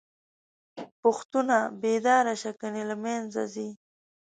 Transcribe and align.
پښتونه!! 1.01 1.57
بيدار 1.81 2.25
شه 2.41 2.51
کنه 2.59 2.81
له 2.89 2.95
منځه 3.03 3.41
ځې 3.53 3.69